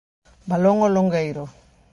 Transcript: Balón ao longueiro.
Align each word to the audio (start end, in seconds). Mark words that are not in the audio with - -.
Balón 0.49 0.77
ao 0.79 0.93
longueiro. 0.95 1.43